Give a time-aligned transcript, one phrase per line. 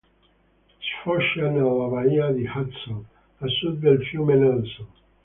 [0.79, 3.05] Sfocia nella baia di Hudson,
[3.37, 4.87] a sud del fiume Nelson.